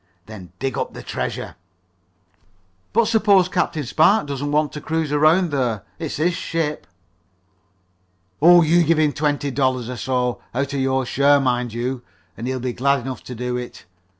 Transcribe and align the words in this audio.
Then 0.25 0.51
dig 0.57 0.79
up 0.79 0.93
the 0.95 1.03
treasure." 1.03 1.57
"But 2.91 3.05
suppose 3.05 3.47
Captain 3.47 3.83
Spark 3.83 4.25
doesn't 4.25 4.51
want 4.51 4.71
to 4.73 4.81
cruise 4.81 5.11
around 5.11 5.51
there? 5.51 5.83
It's 5.99 6.15
his 6.15 6.33
ship." 6.33 6.87
"Oh, 8.41 8.63
you 8.63 8.83
give 8.83 8.97
him 8.97 9.13
twenty 9.13 9.49
five 9.49 9.55
dollars 9.57 9.89
or 9.91 9.97
so 9.97 10.41
out 10.55 10.73
of 10.73 10.79
your 10.79 11.05
share, 11.05 11.39
mind 11.39 11.71
you 11.73 12.01
and 12.35 12.47
he'll 12.47 12.59
be 12.59 12.73
glad 12.73 13.01
enough 13.01 13.23
to 13.25 13.35
do 13.35 13.57
it. 13.57 13.85